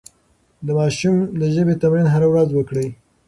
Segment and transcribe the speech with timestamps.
[0.65, 2.87] د ماشوم د ژبې تمرين هره ورځ وکړئ.